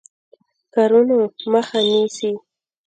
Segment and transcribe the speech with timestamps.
[0.73, 1.17] کارونو
[1.51, 2.31] مخه نیسي.